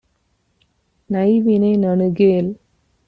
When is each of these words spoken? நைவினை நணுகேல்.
நைவினை 1.09 1.71
நணுகேல். 1.77 2.51